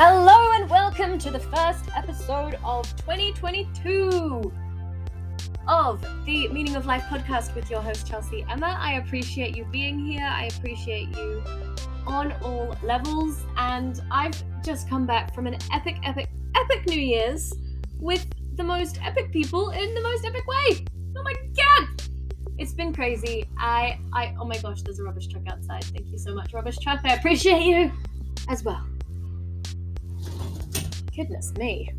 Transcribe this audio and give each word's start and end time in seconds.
Hello 0.00 0.52
and 0.52 0.70
welcome 0.70 1.18
to 1.18 1.28
the 1.28 1.40
first 1.40 1.86
episode 1.96 2.56
of 2.62 2.84
2022 2.98 4.52
of 5.66 6.00
the 6.24 6.46
Meaning 6.50 6.76
of 6.76 6.86
Life 6.86 7.02
podcast 7.10 7.52
with 7.56 7.68
your 7.68 7.82
host 7.82 8.06
Chelsea 8.06 8.46
Emma. 8.48 8.76
I 8.78 8.98
appreciate 8.98 9.56
you 9.56 9.64
being 9.64 9.98
here. 9.98 10.22
I 10.24 10.50
appreciate 10.56 11.08
you 11.16 11.42
on 12.06 12.30
all 12.44 12.76
levels. 12.84 13.44
And 13.56 14.00
I've 14.08 14.40
just 14.62 14.88
come 14.88 15.04
back 15.04 15.34
from 15.34 15.48
an 15.48 15.58
epic, 15.72 15.96
epic, 16.04 16.28
epic 16.54 16.86
New 16.86 17.00
Year's 17.00 17.52
with 17.98 18.24
the 18.54 18.62
most 18.62 19.00
epic 19.02 19.32
people 19.32 19.70
in 19.70 19.94
the 19.94 20.00
most 20.00 20.24
epic 20.24 20.46
way. 20.46 20.86
Oh 21.16 21.24
my 21.24 21.34
god! 21.56 22.02
It's 22.56 22.72
been 22.72 22.94
crazy. 22.94 23.48
I 23.58 23.98
I 24.12 24.32
oh 24.38 24.44
my 24.44 24.58
gosh, 24.58 24.82
there's 24.82 25.00
a 25.00 25.02
rubbish 25.02 25.26
truck 25.26 25.48
outside. 25.48 25.82
Thank 25.82 26.06
you 26.06 26.18
so 26.18 26.36
much, 26.36 26.54
rubbish 26.54 26.78
truck. 26.78 27.00
I 27.02 27.14
appreciate 27.14 27.64
you 27.64 27.90
as 28.48 28.62
well. 28.62 28.87
Goodness 31.18 31.52
me. 31.54 31.90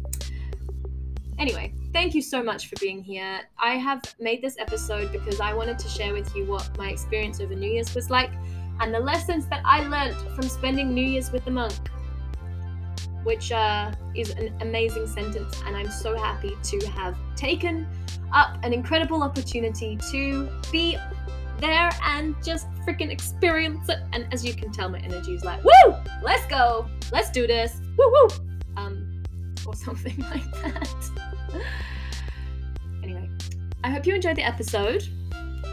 Anyway, 1.40 1.74
thank 1.92 2.16
you 2.16 2.22
so 2.22 2.42
much 2.42 2.70
for 2.70 2.78
being 2.80 3.04
here. 3.04 3.42
I 3.58 3.76
have 3.76 4.02
made 4.18 4.42
this 4.42 4.56
episode 4.58 5.12
because 5.12 5.42
I 5.42 5.54
wanted 5.54 5.78
to 5.80 5.90
share 5.90 6.14
with 6.14 6.34
you 6.34 6.46
what 6.46 6.78
my 6.78 6.90
experience 6.90 7.42
over 7.42 7.54
New 7.54 7.70
Year's 7.70 7.94
was 7.94 8.10
like 8.10 8.32
and 8.80 8.94
the 8.94 9.00
lessons 9.00 9.46
that 9.48 9.62
I 9.66 9.86
learned 9.90 10.16
from 10.36 10.44
spending 10.44 10.94
New 10.94 11.04
Year's 11.04 11.34
with 11.34 11.44
the 11.44 11.52
monk, 11.52 11.74
which 13.24 13.52
uh, 13.52 13.92
is 14.16 14.30
an 14.30 14.56
amazing 14.62 15.06
sentence. 15.06 15.62
And 15.66 15.76
I'm 15.76 15.92
so 15.92 16.18
happy 16.18 16.56
to 16.58 16.88
have 16.88 17.18
taken 17.36 17.90
up 18.32 18.58
an 18.64 18.72
incredible 18.72 19.22
opportunity 19.22 19.98
to 20.12 20.50
be 20.72 20.98
there 21.58 21.90
and 22.04 22.42
just 22.42 22.72
freaking 22.88 23.12
experience 23.12 23.90
it. 23.90 24.00
And 24.14 24.34
as 24.34 24.46
you 24.46 24.54
can 24.54 24.72
tell, 24.72 24.88
my 24.88 25.00
energy 25.00 25.36
is 25.36 25.44
like, 25.44 25.62
woo, 25.62 25.94
let's 26.24 26.46
go, 26.46 26.88
let's 27.12 27.30
do 27.32 27.48
this, 27.48 27.82
woo 27.98 28.10
woo, 28.10 28.30
um, 28.78 29.09
or 29.68 29.76
something 29.76 30.18
like 30.32 30.52
that. 30.62 31.12
anyway, 33.04 33.30
I 33.84 33.90
hope 33.90 34.06
you 34.06 34.16
enjoyed 34.16 34.36
the 34.36 34.44
episode. 34.44 35.08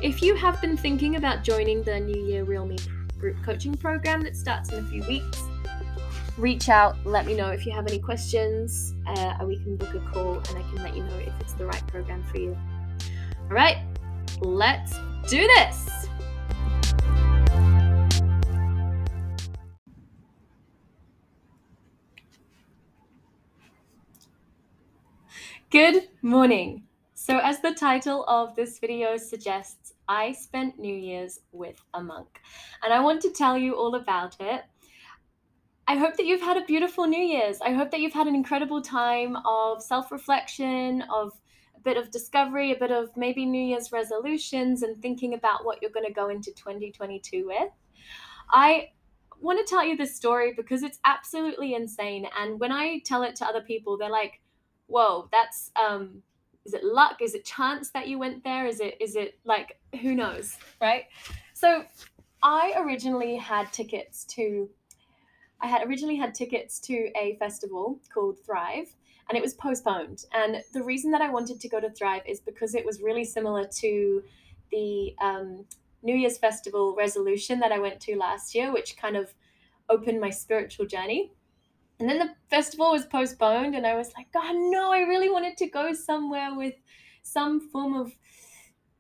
If 0.02 0.22
you 0.22 0.34
have 0.34 0.60
been 0.60 0.76
thinking 0.76 1.16
about 1.16 1.42
joining 1.42 1.82
the 1.82 1.98
New 1.98 2.26
Year 2.26 2.44
Real 2.44 2.66
Me 2.66 2.76
group 3.18 3.36
coaching 3.42 3.74
program 3.74 4.20
that 4.22 4.36
starts 4.36 4.70
in 4.70 4.84
a 4.84 4.88
few 4.88 5.02
weeks, 5.04 5.42
reach 6.36 6.68
out, 6.68 6.96
let 7.06 7.26
me 7.26 7.34
know 7.34 7.48
if 7.48 7.64
you 7.64 7.72
have 7.72 7.86
any 7.86 7.98
questions. 7.98 8.94
Uh, 9.06 9.36
we 9.44 9.56
can 9.56 9.76
book 9.76 9.94
a 9.94 10.00
call 10.00 10.34
and 10.34 10.58
I 10.58 10.62
can 10.62 10.76
let 10.82 10.96
you 10.96 11.02
know 11.02 11.16
if 11.16 11.32
it's 11.40 11.54
the 11.54 11.66
right 11.66 11.86
program 11.86 12.22
for 12.24 12.38
you. 12.38 12.56
All 13.48 13.54
right, 13.56 13.78
let's 14.40 14.98
do 15.28 15.46
this. 15.56 16.08
Good 25.72 26.10
morning. 26.22 26.84
So, 27.14 27.38
as 27.38 27.60
the 27.60 27.74
title 27.74 28.24
of 28.28 28.54
this 28.54 28.78
video 28.78 29.16
suggests, 29.16 29.94
I 30.08 30.30
spent 30.30 30.78
New 30.78 30.94
Year's 30.94 31.40
with 31.50 31.82
a 31.92 32.00
monk, 32.00 32.40
and 32.84 32.92
I 32.92 33.00
want 33.00 33.20
to 33.22 33.32
tell 33.32 33.58
you 33.58 33.74
all 33.74 33.96
about 33.96 34.36
it. 34.38 34.62
I 35.88 35.96
hope 35.96 36.16
that 36.18 36.26
you've 36.26 36.40
had 36.40 36.56
a 36.56 36.64
beautiful 36.64 37.08
New 37.08 37.20
Year's. 37.20 37.60
I 37.60 37.72
hope 37.72 37.90
that 37.90 37.98
you've 37.98 38.12
had 38.12 38.28
an 38.28 38.36
incredible 38.36 38.80
time 38.80 39.36
of 39.44 39.82
self 39.82 40.12
reflection, 40.12 41.02
of 41.12 41.32
a 41.76 41.80
bit 41.80 41.96
of 41.96 42.12
discovery, 42.12 42.70
a 42.70 42.78
bit 42.78 42.92
of 42.92 43.10
maybe 43.16 43.44
New 43.44 43.66
Year's 43.66 43.90
resolutions, 43.90 44.84
and 44.84 45.02
thinking 45.02 45.34
about 45.34 45.64
what 45.64 45.82
you're 45.82 45.90
going 45.90 46.06
to 46.06 46.12
go 46.12 46.28
into 46.28 46.52
2022 46.52 47.44
with. 47.44 47.72
I 48.50 48.90
want 49.40 49.58
to 49.58 49.68
tell 49.68 49.84
you 49.84 49.96
this 49.96 50.14
story 50.14 50.54
because 50.56 50.84
it's 50.84 51.00
absolutely 51.04 51.74
insane. 51.74 52.28
And 52.38 52.60
when 52.60 52.70
I 52.70 53.00
tell 53.04 53.24
it 53.24 53.34
to 53.36 53.44
other 53.44 53.62
people, 53.62 53.98
they're 53.98 54.08
like, 54.08 54.40
whoa, 54.86 55.28
that's 55.32 55.70
um 55.76 56.22
is 56.64 56.74
it 56.74 56.84
luck? 56.84 57.22
Is 57.22 57.34
it 57.34 57.44
chance 57.44 57.90
that 57.90 58.08
you 58.08 58.18
went 58.18 58.42
there? 58.42 58.66
Is 58.66 58.80
it 58.80 58.96
is 59.00 59.16
it 59.16 59.38
like 59.44 59.78
who 60.00 60.14
knows, 60.14 60.56
right? 60.80 61.04
So 61.54 61.84
I 62.42 62.74
originally 62.76 63.36
had 63.36 63.72
tickets 63.72 64.24
to 64.34 64.68
I 65.60 65.68
had 65.68 65.86
originally 65.86 66.16
had 66.16 66.34
tickets 66.34 66.78
to 66.80 67.10
a 67.16 67.36
festival 67.38 68.00
called 68.12 68.38
Thrive 68.44 68.94
and 69.28 69.36
it 69.36 69.42
was 69.42 69.54
postponed. 69.54 70.24
And 70.32 70.62
the 70.72 70.82
reason 70.82 71.10
that 71.12 71.20
I 71.20 71.30
wanted 71.30 71.60
to 71.60 71.68
go 71.68 71.80
to 71.80 71.90
Thrive 71.90 72.22
is 72.26 72.40
because 72.40 72.74
it 72.74 72.84
was 72.84 73.02
really 73.02 73.24
similar 73.24 73.66
to 73.78 74.22
the 74.70 75.14
um, 75.20 75.64
New 76.02 76.14
Year's 76.14 76.38
festival 76.38 76.94
resolution 76.96 77.58
that 77.60 77.72
I 77.72 77.78
went 77.78 78.00
to 78.02 78.16
last 78.16 78.54
year, 78.54 78.72
which 78.72 78.96
kind 78.96 79.16
of 79.16 79.34
opened 79.88 80.20
my 80.20 80.30
spiritual 80.30 80.86
journey. 80.86 81.32
And 81.98 82.08
then 82.08 82.18
the 82.18 82.34
festival 82.50 82.90
was 82.90 83.06
postponed, 83.06 83.74
and 83.74 83.86
I 83.86 83.94
was 83.96 84.12
like, 84.16 84.30
God, 84.32 84.54
no, 84.54 84.92
I 84.92 85.00
really 85.00 85.30
wanted 85.30 85.56
to 85.58 85.66
go 85.66 85.92
somewhere 85.92 86.54
with 86.54 86.74
some 87.22 87.70
form 87.70 87.94
of 87.94 88.12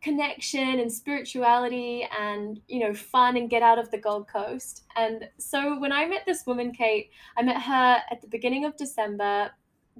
connection 0.06 0.78
and 0.78 0.92
spirituality 0.92 2.06
and 2.16 2.60
you 2.68 2.78
know 2.78 2.94
fun 2.94 3.36
and 3.36 3.50
get 3.50 3.62
out 3.62 3.78
of 3.78 3.90
the 3.90 3.98
gold 3.98 4.28
coast. 4.28 4.84
And 4.94 5.28
so 5.36 5.80
when 5.80 5.90
i 5.90 6.06
met 6.06 6.22
this 6.26 6.46
woman 6.46 6.70
kate 6.72 7.10
i 7.36 7.42
met 7.42 7.60
her 7.60 8.02
at 8.10 8.20
the 8.20 8.28
beginning 8.28 8.64
of 8.64 8.76
december. 8.76 9.50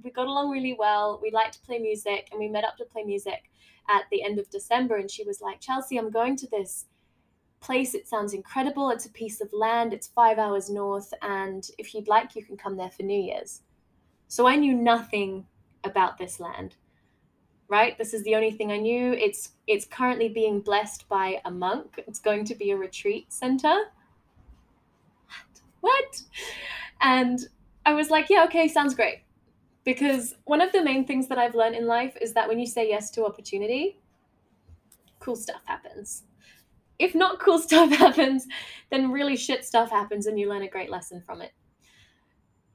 We 0.05 0.11
got 0.11 0.27
along 0.27 0.51
really 0.51 0.77
well. 0.79 1.19
We 1.23 1.31
liked 1.31 1.55
to 1.55 1.61
play 1.61 1.79
music 1.79 2.29
and 2.31 2.39
we 2.39 2.49
met 2.49 2.65
up 2.65 2.77
to 2.77 2.85
play 2.85 3.03
music 3.03 3.51
at 3.89 4.05
the 4.13 4.23
end 4.23 4.39
of 4.39 4.49
december 4.51 4.97
and 4.97 5.11
she 5.11 5.25
was 5.25 5.41
like 5.41 5.61
chelsea 5.61 5.97
i'm 5.97 6.11
going 6.11 6.37
to 6.37 6.47
this 6.51 6.87
place. 7.67 7.95
It 7.95 8.09
sounds 8.09 8.33
incredible. 8.33 8.91
It's 8.91 9.07
a 9.07 9.11
piece 9.11 9.41
of 9.41 9.53
land. 9.53 9.93
It's 9.93 10.07
five 10.07 10.39
hours 10.39 10.71
north. 10.71 11.13
And 11.21 11.69
if 11.79 11.93
you'd 11.93 12.09
like, 12.09 12.37
you 12.37 12.45
can 12.45 12.57
come 12.57 12.77
there 12.77 12.91
for 12.91 13.03
New 13.03 13.21
Year's. 13.21 13.63
So 14.29 14.47
I 14.47 14.57
knew 14.57 14.73
nothing 14.75 15.47
about 15.85 16.17
this 16.17 16.39
land. 16.41 16.77
Right? 17.69 17.99
This 17.99 18.15
is 18.15 18.23
the 18.23 18.37
only 18.37 18.53
thing 18.53 18.71
I 18.71 18.77
knew. 18.77 19.13
It's 19.13 19.51
it's 19.67 19.85
currently 19.85 20.29
being 20.29 20.61
blessed 20.61 21.09
by 21.09 21.41
a 21.45 21.51
monk. 21.51 22.01
It's 22.07 22.21
going 22.21 22.45
to 22.45 22.55
be 22.55 22.71
a 22.71 22.77
retreat 22.77 23.33
center. 23.33 23.77
What? 25.27 25.61
What? 25.81 26.23
And 27.01 27.41
I 27.85 27.93
was 27.95 28.09
like, 28.09 28.31
yeah, 28.31 28.45
okay, 28.45 28.69
sounds 28.69 28.95
great. 28.95 29.23
Because 29.83 30.37
one 30.45 30.61
of 30.61 30.71
the 30.71 30.83
main 30.83 31.05
things 31.05 31.27
that 31.27 31.39
I've 31.39 31.57
learned 31.57 31.75
in 31.75 31.87
life 31.87 32.17
is 32.21 32.33
that 32.35 32.49
when 32.49 32.61
you 32.61 32.67
say 32.67 32.89
yes 32.89 33.11
to 33.13 33.25
opportunity, 33.25 33.99
cool 35.19 35.35
stuff 35.37 35.63
happens 35.65 36.23
if 36.99 37.15
not 37.15 37.41
cool 37.41 37.59
stuff 37.69 37.91
happens, 37.91 38.47
then 38.91 39.11
really 39.11 39.37
shit 39.37 39.65
stuff 39.65 39.91
happens 39.91 40.27
and 40.27 40.39
you 40.39 40.49
learn 40.49 40.63
a 40.63 40.69
great 40.69 40.91
lesson 40.91 41.23
from 41.25 41.43
it. 41.43 41.53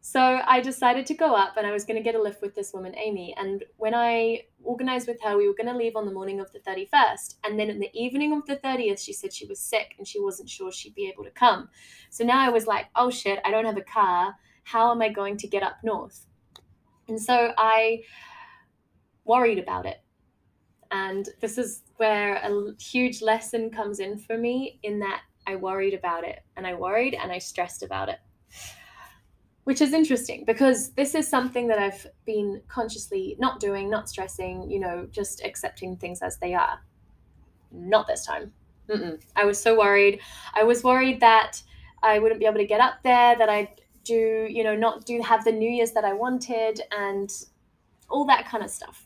So 0.04 0.20
I 0.20 0.62
decided 0.62 1.06
to 1.06 1.14
go 1.14 1.36
up 1.36 1.58
and 1.58 1.68
I 1.68 1.72
was 1.72 1.86
going 1.86 1.96
to 1.96 2.04
get 2.04 2.16
a 2.16 2.22
lift 2.22 2.42
with 2.42 2.56
this 2.56 2.74
woman, 2.74 2.96
Amy. 2.98 3.36
And 3.38 3.64
when 3.78 3.94
I 3.94 4.42
organized 4.64 5.08
with 5.08 5.22
her, 5.22 5.38
we 5.38 5.48
were 5.48 5.54
going 5.54 5.72
to 5.72 5.78
leave 5.78 5.96
on 5.96 6.06
the 6.06 6.12
morning 6.12 6.40
of 6.40 6.52
the 6.52 6.60
31st. 6.60 7.36
And 7.44 7.60
then 7.60 7.70
in 7.70 7.80
the 7.80 7.92
evening 7.94 8.34
of 8.34 8.44
the 8.48 8.56
30th, 8.56 9.00
she 9.00 9.14
said 9.14 9.31
she 9.31 9.46
was 9.46 9.60
sick 9.60 9.94
and 10.00 10.08
she 10.08 10.20
wasn't 10.20 10.50
sure 10.50 10.72
she'd 10.72 10.96
be 10.96 11.08
able 11.08 11.24
to 11.24 11.30
come. 11.30 11.70
So 12.10 12.24
now 12.24 12.40
I 12.40 12.50
was 12.50 12.66
like, 12.66 12.88
oh 12.96 13.12
shit, 13.12 13.40
I 13.46 13.52
don't 13.52 13.66
have 13.66 13.78
a 13.78 13.81
car. 13.81 14.36
How 14.64 14.92
am 14.92 15.04
I 15.04 15.10
going 15.10 15.38
to 15.38 15.48
get 15.48 15.62
up 15.62 15.78
north? 15.84 16.26
And 17.08 17.22
so 17.22 17.54
I 17.56 18.02
worried 19.24 19.60
about 19.60 19.86
it. 19.86 20.02
And 20.91 21.29
this 21.40 21.57
is 21.57 21.84
where 21.97 22.35
a 22.35 22.74
huge 22.79 23.22
lesson 23.22 23.69
comes 23.69 24.00
in 24.00 24.18
for 24.18 24.38
me 24.38 24.79
in 24.84 25.00
that 25.00 25.22
I 25.47 25.56
worried 25.56 25.94
about 25.94 26.24
it 26.24 26.44
and 26.57 26.68
I 26.68 26.74
worried 26.74 27.16
and 27.16 27.31
I 27.31 27.38
stressed 27.40 27.84
about 27.84 28.09
it. 28.09 28.19
Which 29.63 29.80
is 29.80 29.94
interesting 29.94 30.44
because 30.46 30.91
this 30.94 31.13
is 31.16 31.28
something 31.28 31.68
that 31.68 31.78
I've 31.78 32.06
been 32.25 32.62
consciously 32.68 33.35
not 33.40 33.59
doing, 33.59 33.90
not 33.90 34.09
stressing, 34.09 34.69
you 34.69 34.80
know, 34.80 35.07
just 35.12 35.44
accepting 35.46 35.96
things 35.96 36.22
as 36.22 36.38
they 36.38 36.53
are. 36.53 36.80
Not 37.72 38.07
this 38.07 38.25
time. 38.25 38.51
Mm-mm. 38.90 39.22
I 39.35 39.46
was 39.46 39.62
so 39.62 39.78
worried. 39.78 40.19
I 40.56 40.63
was 40.63 40.84
worried 40.84 41.19
that 41.22 41.62
I 42.03 42.19
wouldn't 42.19 42.39
be 42.39 42.48
able 42.48 42.57
to 42.57 42.66
get 42.66 42.81
up 42.81 42.95
there, 43.04 43.38
that 43.38 43.50
I'd 43.50 43.69
do, 44.04 44.48
you 44.50 44.63
know, 44.63 44.75
not 44.75 45.06
do 45.06 45.21
have 45.21 45.45
the 45.45 45.51
New 45.51 45.69
Year's 45.69 45.92
that 45.92 46.04
I 46.04 46.13
wanted 46.13 46.81
and 46.92 47.31
all 48.10 48.25
that 48.25 48.48
kind 48.48 48.63
of 48.63 48.69
stuff. 48.69 49.06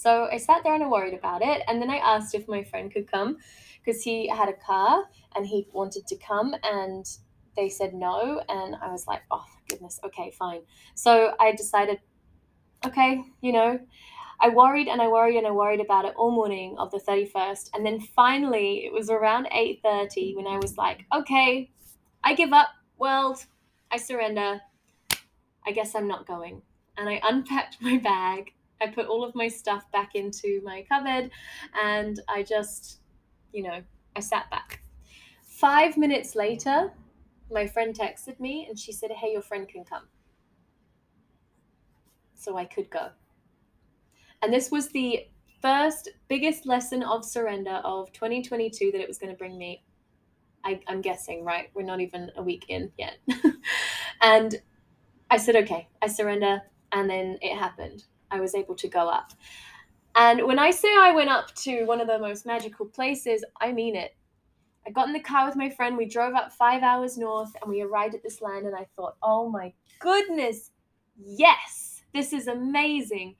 So 0.00 0.28
I 0.32 0.38
sat 0.38 0.62
there 0.64 0.72
and 0.72 0.82
I 0.82 0.86
worried 0.86 1.12
about 1.12 1.42
it. 1.42 1.62
And 1.68 1.80
then 1.80 1.90
I 1.90 1.98
asked 1.98 2.34
if 2.34 2.48
my 2.48 2.64
friend 2.64 2.90
could 2.90 3.10
come 3.10 3.36
because 3.84 4.02
he 4.02 4.28
had 4.28 4.48
a 4.48 4.54
car 4.54 5.04
and 5.36 5.46
he 5.46 5.66
wanted 5.74 6.06
to 6.06 6.16
come. 6.16 6.54
And 6.62 7.04
they 7.54 7.68
said 7.68 7.92
no. 7.92 8.42
And 8.48 8.76
I 8.82 8.90
was 8.90 9.06
like, 9.06 9.20
oh, 9.30 9.44
goodness. 9.68 10.00
Okay, 10.02 10.30
fine. 10.30 10.62
So 10.94 11.34
I 11.38 11.52
decided, 11.52 11.98
okay, 12.86 13.22
you 13.42 13.52
know, 13.52 13.78
I 14.40 14.48
worried 14.48 14.88
and 14.88 15.02
I 15.02 15.08
worried 15.08 15.36
and 15.36 15.46
I 15.46 15.50
worried 15.50 15.80
about 15.80 16.06
it 16.06 16.14
all 16.16 16.30
morning 16.30 16.76
of 16.78 16.90
the 16.90 16.98
31st. 16.98 17.68
And 17.74 17.84
then 17.84 18.00
finally, 18.00 18.86
it 18.86 18.94
was 18.94 19.10
around 19.10 19.48
8.30 19.54 20.34
when 20.34 20.46
I 20.46 20.56
was 20.56 20.78
like, 20.78 21.04
okay, 21.14 21.70
I 22.24 22.32
give 22.32 22.54
up. 22.54 22.68
World, 22.96 23.44
I 23.90 23.98
surrender. 23.98 24.62
I 25.66 25.72
guess 25.72 25.94
I'm 25.94 26.08
not 26.08 26.26
going. 26.26 26.62
And 26.96 27.06
I 27.06 27.20
unpacked 27.22 27.76
my 27.82 27.98
bag 27.98 28.52
I 28.80 28.88
put 28.88 29.06
all 29.06 29.24
of 29.24 29.34
my 29.34 29.48
stuff 29.48 29.90
back 29.92 30.14
into 30.14 30.60
my 30.64 30.84
cupboard 30.88 31.30
and 31.80 32.20
I 32.28 32.42
just, 32.42 33.00
you 33.52 33.62
know, 33.62 33.82
I 34.16 34.20
sat 34.20 34.50
back. 34.50 34.82
Five 35.44 35.96
minutes 35.96 36.34
later, 36.34 36.92
my 37.50 37.66
friend 37.66 37.94
texted 37.94 38.40
me 38.40 38.66
and 38.68 38.78
she 38.78 38.92
said, 38.92 39.10
Hey, 39.10 39.32
your 39.32 39.42
friend 39.42 39.68
can 39.68 39.84
come. 39.84 40.08
So 42.34 42.56
I 42.56 42.64
could 42.64 42.90
go. 42.90 43.10
And 44.42 44.52
this 44.52 44.70
was 44.70 44.88
the 44.88 45.26
first 45.60 46.08
biggest 46.28 46.66
lesson 46.66 47.02
of 47.02 47.24
surrender 47.24 47.82
of 47.84 48.12
2022 48.12 48.92
that 48.92 49.00
it 49.00 49.08
was 49.08 49.18
going 49.18 49.32
to 49.32 49.36
bring 49.36 49.58
me. 49.58 49.84
I, 50.64 50.80
I'm 50.88 51.00
guessing, 51.00 51.44
right? 51.44 51.70
We're 51.74 51.82
not 51.82 52.00
even 52.00 52.30
a 52.36 52.42
week 52.42 52.66
in 52.68 52.92
yet. 52.98 53.18
and 54.22 54.56
I 55.30 55.36
said, 55.36 55.56
okay, 55.56 55.88
I 56.02 56.06
surrender. 56.08 56.62
And 56.92 57.08
then 57.08 57.38
it 57.40 57.56
happened. 57.56 58.04
I 58.30 58.40
was 58.40 58.54
able 58.54 58.74
to 58.76 58.88
go 58.88 59.08
up. 59.08 59.32
And 60.16 60.46
when 60.46 60.58
I 60.58 60.70
say 60.70 60.88
I 60.88 61.12
went 61.12 61.30
up 61.30 61.54
to 61.56 61.84
one 61.84 62.00
of 62.00 62.08
the 62.08 62.18
most 62.18 62.46
magical 62.46 62.86
places, 62.86 63.44
I 63.60 63.72
mean 63.72 63.96
it. 63.96 64.16
I 64.86 64.90
got 64.90 65.06
in 65.06 65.12
the 65.12 65.20
car 65.20 65.46
with 65.46 65.56
my 65.56 65.70
friend. 65.70 65.96
We 65.96 66.06
drove 66.06 66.34
up 66.34 66.52
five 66.52 66.82
hours 66.82 67.18
north 67.18 67.54
and 67.60 67.70
we 67.70 67.82
arrived 67.82 68.14
at 68.14 68.22
this 68.22 68.40
land. 68.40 68.66
And 68.66 68.74
I 68.74 68.86
thought, 68.96 69.16
oh 69.22 69.48
my 69.48 69.72
goodness, 69.98 70.70
yes, 71.16 72.02
this 72.12 72.32
is 72.32 72.48
amazing. 72.48 73.36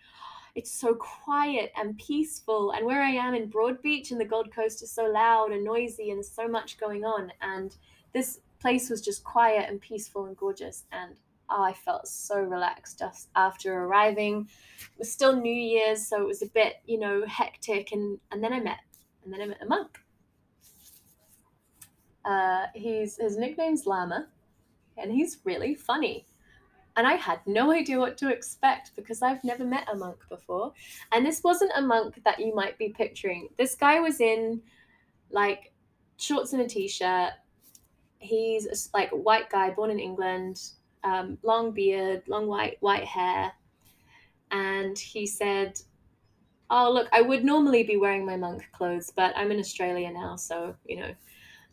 It's 0.54 0.70
so 0.70 0.94
quiet 0.94 1.72
and 1.76 1.98
peaceful. 1.98 2.72
And 2.72 2.84
where 2.84 3.02
I 3.02 3.10
am 3.10 3.34
in 3.34 3.50
Broadbeach 3.50 4.10
and 4.10 4.20
the 4.20 4.24
Gold 4.24 4.54
Coast 4.54 4.82
is 4.82 4.92
so 4.92 5.04
loud 5.04 5.52
and 5.52 5.64
noisy 5.64 6.10
and 6.10 6.24
so 6.24 6.46
much 6.46 6.78
going 6.78 7.04
on. 7.04 7.32
And 7.40 7.74
this 8.12 8.40
place 8.60 8.90
was 8.90 9.00
just 9.00 9.24
quiet 9.24 9.68
and 9.68 9.80
peaceful 9.80 10.26
and 10.26 10.36
gorgeous. 10.36 10.84
And 10.92 11.14
I 11.50 11.72
felt 11.72 12.06
so 12.08 12.40
relaxed 12.40 12.98
just 12.98 13.28
after 13.34 13.84
arriving. 13.84 14.48
It 14.78 14.98
was 14.98 15.12
still 15.12 15.34
New 15.34 15.52
Year's, 15.52 16.06
so 16.06 16.20
it 16.20 16.26
was 16.26 16.42
a 16.42 16.46
bit, 16.46 16.74
you 16.86 16.98
know, 16.98 17.24
hectic. 17.26 17.92
And, 17.92 18.18
and 18.30 18.42
then 18.42 18.52
I 18.52 18.60
met, 18.60 18.78
and 19.24 19.32
then 19.32 19.42
I 19.42 19.46
met 19.46 19.62
a 19.62 19.66
monk. 19.66 19.98
Uh, 22.24 22.66
he's 22.74 23.16
his 23.16 23.36
nickname's 23.36 23.86
Lama, 23.86 24.28
and 24.96 25.10
he's 25.10 25.38
really 25.44 25.74
funny. 25.74 26.26
And 26.96 27.06
I 27.06 27.14
had 27.14 27.40
no 27.46 27.72
idea 27.72 27.98
what 27.98 28.18
to 28.18 28.28
expect 28.28 28.94
because 28.96 29.22
I've 29.22 29.42
never 29.44 29.64
met 29.64 29.88
a 29.90 29.96
monk 29.96 30.18
before. 30.28 30.72
And 31.12 31.24
this 31.24 31.42
wasn't 31.42 31.70
a 31.76 31.82
monk 31.82 32.20
that 32.24 32.40
you 32.40 32.54
might 32.54 32.76
be 32.78 32.90
picturing. 32.90 33.48
This 33.56 33.74
guy 33.74 34.00
was 34.00 34.20
in 34.20 34.60
like 35.30 35.72
shorts 36.18 36.52
and 36.52 36.62
a 36.62 36.68
t 36.68 36.88
shirt. 36.88 37.30
He's 38.18 38.90
like 38.92 39.12
a 39.12 39.16
white 39.16 39.48
guy 39.50 39.70
born 39.70 39.90
in 39.90 39.98
England, 39.98 40.60
um, 41.04 41.38
long 41.42 41.72
beard, 41.72 42.22
long 42.28 42.46
white 42.46 42.76
white 42.80 43.04
hair, 43.04 43.52
and 44.50 44.98
he 44.98 45.26
said, 45.26 45.80
"Oh 46.70 46.90
look, 46.92 47.08
I 47.12 47.22
would 47.22 47.44
normally 47.44 47.82
be 47.82 47.96
wearing 47.96 48.26
my 48.26 48.36
monk 48.36 48.68
clothes, 48.72 49.12
but 49.14 49.36
I'm 49.36 49.50
in 49.50 49.58
Australia 49.58 50.10
now, 50.12 50.36
so 50.36 50.74
you 50.84 50.96
know." 50.96 51.14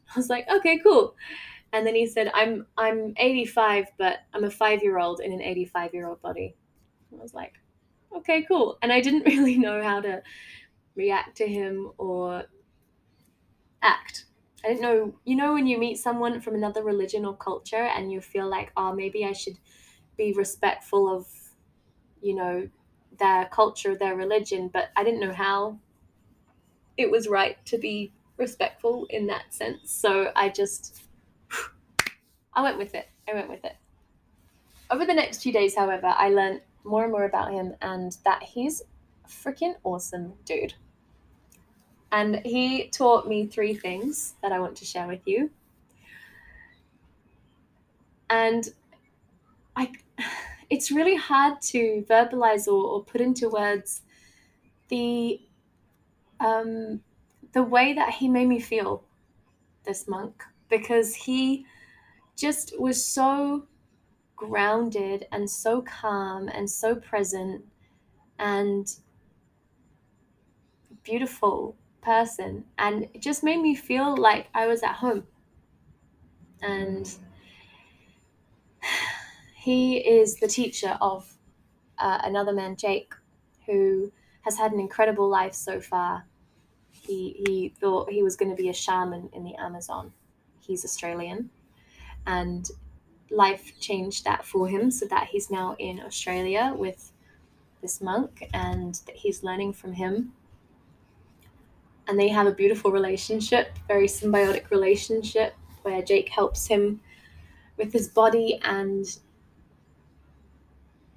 I 0.15 0.15
was 0.15 0.29
like, 0.29 0.47
"Okay, 0.49 0.79
cool." 0.79 1.15
And 1.73 1.85
then 1.85 1.95
he 1.95 2.07
said, 2.07 2.31
"I'm 2.33 2.65
I'm 2.77 3.13
85, 3.17 3.87
but 3.97 4.19
I'm 4.33 4.45
a 4.45 4.51
five 4.51 4.81
year 4.83 4.99
old 4.99 5.19
in 5.19 5.33
an 5.33 5.41
85 5.41 5.93
year 5.93 6.07
old 6.07 6.21
body." 6.21 6.55
I 7.11 7.21
was 7.21 7.33
like, 7.33 7.53
"Okay, 8.15 8.43
cool." 8.47 8.77
And 8.81 8.91
I 8.91 9.01
didn't 9.01 9.25
really 9.25 9.57
know 9.57 9.83
how 9.83 10.01
to 10.01 10.21
react 10.95 11.37
to 11.37 11.47
him 11.47 11.91
or 11.97 12.45
act 13.81 14.25
I 14.63 14.69
didn't 14.69 14.81
know, 14.81 15.13
you 15.23 15.35
know, 15.35 15.53
when 15.53 15.67
you 15.67 15.77
meet 15.77 15.99
someone 15.99 16.41
from 16.41 16.55
another 16.55 16.83
religion 16.83 17.25
or 17.25 17.35
culture 17.35 17.75
and 17.75 18.11
you 18.11 18.21
feel 18.21 18.49
like, 18.49 18.71
oh, 18.75 18.91
maybe 18.93 19.23
I 19.23 19.33
should 19.33 19.59
be 20.17 20.33
respectful 20.33 21.13
of, 21.13 21.27
you 22.21 22.35
know, 22.35 22.67
their 23.19 23.45
culture, 23.45 23.95
their 23.95 24.15
religion, 24.15 24.69
but 24.71 24.89
I 24.95 25.03
didn't 25.03 25.19
know 25.19 25.33
how 25.33 25.79
it 26.97 27.09
was 27.09 27.27
right 27.27 27.63
to 27.67 27.77
be 27.77 28.11
respectful 28.37 29.05
in 29.09 29.27
that 29.27 29.53
sense. 29.53 29.91
So 29.91 30.31
I 30.35 30.49
just, 30.49 31.03
I 32.53 32.63
went 32.63 32.77
with 32.77 32.95
it. 32.95 33.07
I 33.29 33.35
went 33.35 33.49
with 33.49 33.63
it. 33.63 33.75
Over 34.89 35.05
the 35.05 35.13
next 35.13 35.43
few 35.43 35.53
days, 35.53 35.75
however, 35.75 36.07
I 36.07 36.29
learned 36.29 36.61
more 36.83 37.03
and 37.03 37.11
more 37.11 37.25
about 37.25 37.51
him 37.51 37.75
and 37.81 38.15
that 38.23 38.41
he's 38.41 38.81
a 39.25 39.27
freaking 39.27 39.75
awesome 39.83 40.33
dude. 40.45 40.73
And 42.11 42.41
he 42.45 42.87
taught 42.87 43.27
me 43.27 43.47
three 43.47 43.73
things 43.73 44.35
that 44.41 44.51
I 44.51 44.59
want 44.59 44.75
to 44.77 44.85
share 44.85 45.07
with 45.07 45.21
you. 45.25 45.49
And 48.29 48.67
I 49.75 49.91
it's 50.69 50.91
really 50.91 51.15
hard 51.15 51.61
to 51.61 52.05
verbalize 52.09 52.67
or, 52.67 52.83
or 52.85 53.03
put 53.03 53.21
into 53.21 53.49
words 53.49 54.01
the 54.89 55.39
um, 56.39 57.01
the 57.53 57.63
way 57.63 57.93
that 57.93 58.13
he 58.13 58.27
made 58.27 58.47
me 58.47 58.59
feel 58.59 59.03
this 59.85 60.07
monk 60.07 60.43
because 60.69 61.15
he 61.15 61.65
just 62.35 62.79
was 62.79 63.03
so 63.03 63.63
grounded 64.35 65.25
and 65.31 65.49
so 65.49 65.81
calm 65.81 66.47
and 66.49 66.69
so 66.69 66.95
present 66.95 67.63
and 68.37 68.97
beautiful 71.03 71.75
person 72.01 72.63
and 72.77 73.03
it 73.13 73.21
just 73.21 73.43
made 73.43 73.61
me 73.61 73.75
feel 73.75 74.15
like 74.15 74.47
I 74.53 74.67
was 74.67 74.83
at 74.83 74.95
home. 74.95 75.23
And 76.61 77.09
he 79.55 79.97
is 79.97 80.35
the 80.35 80.47
teacher 80.47 80.97
of 81.01 81.31
uh, 81.97 82.19
another 82.23 82.53
man, 82.53 82.75
Jake, 82.75 83.13
who 83.65 84.11
has 84.41 84.57
had 84.57 84.71
an 84.71 84.79
incredible 84.79 85.27
life 85.27 85.53
so 85.53 85.81
far. 85.81 86.25
He, 86.91 87.43
he 87.45 87.73
thought 87.79 88.09
he 88.09 88.23
was 88.23 88.35
going 88.35 88.49
to 88.49 88.61
be 88.61 88.69
a 88.69 88.73
shaman 88.73 89.29
in 89.33 89.43
the 89.43 89.55
Amazon. 89.55 90.13
He's 90.59 90.83
Australian. 90.85 91.49
And 92.25 92.69
life 93.29 93.79
changed 93.79 94.23
that 94.25 94.45
for 94.45 94.67
him 94.67 94.91
so 94.91 95.05
that 95.07 95.27
he's 95.27 95.49
now 95.49 95.75
in 95.79 95.99
Australia 95.99 96.73
with 96.75 97.11
this 97.81 98.01
monk 98.01 98.47
and 98.53 98.95
that 99.05 99.15
he's 99.15 99.43
learning 99.43 99.73
from 99.73 99.93
him 99.93 100.33
and 102.07 102.19
they 102.19 102.27
have 102.29 102.47
a 102.47 102.51
beautiful 102.51 102.91
relationship, 102.91 103.77
very 103.87 104.07
symbiotic 104.07 104.69
relationship 104.69 105.53
where 105.83 106.01
Jake 106.01 106.29
helps 106.29 106.67
him 106.67 106.99
with 107.77 107.93
his 107.93 108.07
body 108.07 108.59
and 108.63 109.05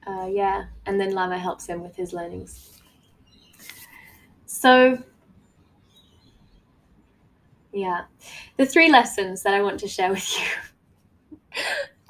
uh, 0.07 0.27
yeah, 0.27 0.65
and 0.87 1.01
then 1.01 1.13
Lama 1.13 1.39
helps 1.39 1.67
him 1.67 1.83
with 1.83 1.95
his 1.95 2.13
learnings. 2.13 2.81
So 4.47 4.99
yeah, 7.73 8.03
the 8.57 8.67
three 8.67 8.91
lessons 8.91 9.43
that 9.43 9.55
I 9.55 9.63
want 9.63 9.79
to 9.81 9.89
share 9.89 10.11
with 10.11 10.39
you. 10.39 11.63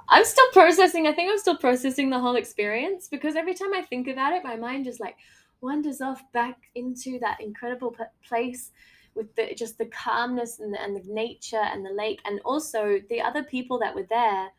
I'm 0.08 0.24
still 0.24 0.50
processing. 0.52 1.06
I 1.06 1.12
think 1.12 1.30
I'm 1.30 1.38
still 1.38 1.56
processing 1.56 2.10
the 2.10 2.18
whole 2.18 2.34
experience 2.36 3.06
because 3.08 3.36
every 3.36 3.54
time 3.54 3.72
I 3.74 3.82
think 3.82 4.08
about 4.08 4.32
it, 4.32 4.42
my 4.42 4.56
mind 4.56 4.84
just 4.84 5.00
like 5.00 5.16
wanders 5.60 6.00
off 6.00 6.22
back 6.32 6.70
into 6.74 7.18
that 7.20 7.40
incredible 7.40 7.94
place 8.26 8.72
with 9.14 9.34
the 9.34 9.54
just 9.54 9.78
the 9.78 9.86
calmness 9.86 10.60
and 10.60 10.72
the, 10.72 10.80
and 10.80 10.96
the 10.96 11.12
nature 11.12 11.56
and 11.62 11.84
the 11.84 11.90
lake. 11.92 12.20
And 12.24 12.40
also 12.44 13.00
the 13.08 13.20
other 13.20 13.42
people 13.42 13.78
that 13.80 13.94
were 13.94 14.06
there 14.08 14.50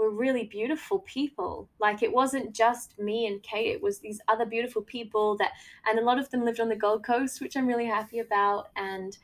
were 0.00 0.10
really 0.10 0.44
beautiful 0.44 1.00
people. 1.00 1.68
Like 1.78 2.02
it 2.02 2.12
wasn't 2.12 2.54
just 2.54 2.98
me 2.98 3.26
and 3.26 3.42
kate 3.42 3.68
it 3.68 3.82
was 3.82 3.98
these 3.98 4.20
other 4.28 4.46
beautiful 4.46 4.82
people 4.82 5.36
that 5.36 5.52
and 5.86 5.98
a 5.98 6.02
lot 6.02 6.18
of 6.18 6.30
them 6.30 6.44
lived 6.44 6.60
on 6.60 6.68
the 6.68 6.76
gold 6.76 7.04
coast 7.04 7.40
which 7.40 7.56
i'm 7.56 7.66
really 7.66 7.86
happy 7.86 8.18
about 8.18 8.68
and 8.76 9.18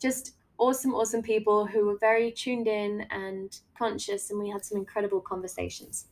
just 0.00 0.36
awesome 0.58 0.94
awesome 0.94 1.22
people 1.22 1.66
who 1.66 1.86
were 1.86 1.98
very 1.98 2.30
tuned 2.30 2.68
in 2.68 3.06
and 3.10 3.60
conscious 3.76 4.30
and 4.30 4.38
we 4.38 4.48
had 4.48 4.64
some 4.64 4.78
incredible 4.78 5.20
conversations. 5.20 6.06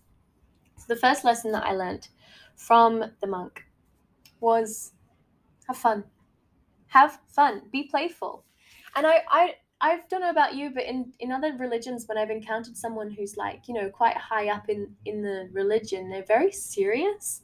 So 0.79 0.85
the 0.89 1.01
first 1.01 1.25
lesson 1.25 1.53
that 1.53 1.65
i 1.65 1.73
learned 1.73 2.09
from 2.57 3.13
the 3.21 3.27
monk 3.27 3.66
was 4.41 4.93
have 5.67 5.77
fun. 5.77 6.05
Have 6.89 7.19
fun. 7.29 7.63
Be 7.73 7.85
playful. 7.85 8.45
And 8.95 9.07
I, 9.07 9.23
I 9.29 9.55
I 9.81 10.01
don't 10.09 10.21
know 10.21 10.31
about 10.31 10.55
you, 10.55 10.71
but 10.71 10.85
in, 10.85 11.13
in 11.21 11.31
other 11.31 11.55
religions, 11.59 12.07
when 12.07 12.17
I've 12.17 12.31
encountered 12.31 12.77
someone 12.77 13.11
who's 13.11 13.37
like, 13.37 13.69
you 13.69 13.75
know, 13.75 13.91
quite 13.91 14.17
high 14.17 14.49
up 14.49 14.71
in, 14.71 14.89
in 15.05 15.21
the 15.21 15.51
religion, 15.53 16.09
they're 16.09 16.25
very 16.25 16.51
serious. 16.51 17.43